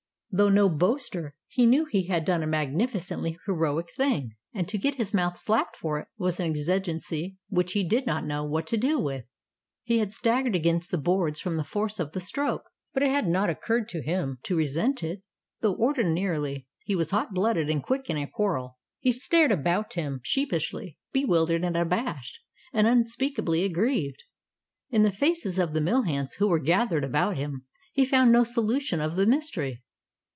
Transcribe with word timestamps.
Though 0.33 0.47
no 0.47 0.69
boaster, 0.69 1.35
he 1.49 1.65
knew 1.65 1.83
he 1.83 2.03
had 2.07 2.23
done 2.23 2.41
a 2.41 2.47
magnificently 2.47 3.37
heroic 3.45 3.87
thing, 3.97 4.37
and 4.53 4.65
to 4.69 4.77
get 4.77 4.95
his 4.95 5.13
mouth 5.13 5.37
slapped 5.37 5.75
for 5.75 5.99
it 5.99 6.07
was 6.17 6.39
an 6.39 6.45
exigency 6.49 7.35
which 7.49 7.73
he 7.73 7.83
did 7.83 8.05
not 8.05 8.25
know 8.25 8.45
what 8.45 8.65
to 8.67 8.77
do 8.77 8.97
with. 8.97 9.25
He 9.83 9.97
had 9.97 10.13
staggered 10.13 10.55
against 10.55 10.89
the 10.89 10.97
boards 10.97 11.41
from 11.41 11.57
the 11.57 11.65
force 11.65 11.99
of 11.99 12.13
the 12.13 12.21
stroke, 12.21 12.63
but 12.93 13.03
it 13.03 13.09
had 13.09 13.27
not 13.27 13.49
occurred 13.49 13.89
to 13.89 14.01
him 14.01 14.39
to 14.43 14.55
resent 14.55 15.03
it, 15.03 15.21
though 15.59 15.75
ordinarily 15.75 16.65
he 16.85 16.95
was 16.95 17.11
hot 17.11 17.33
blooded 17.33 17.69
and 17.69 17.83
quick 17.83 18.09
in 18.09 18.15
a 18.15 18.25
quarrel. 18.25 18.77
He 18.99 19.11
stared 19.11 19.51
about 19.51 19.95
him 19.95 20.21
sheepishly, 20.23 20.97
bewildered 21.11 21.65
and 21.65 21.75
abashed, 21.75 22.39
and 22.71 22.87
unspeakably 22.87 23.65
aggrieved. 23.65 24.23
In 24.91 25.01
the 25.01 25.11
faces 25.11 25.59
of 25.59 25.73
the 25.73 25.81
mill 25.81 26.03
hands 26.03 26.35
who 26.35 26.47
were 26.47 26.57
gathered 26.59 27.03
about 27.03 27.35
him, 27.35 27.65
he 27.91 28.05
found 28.05 28.31
no 28.31 28.45
solution 28.45 29.01
of 29.01 29.17
the 29.17 29.25
mystery. 29.25 29.83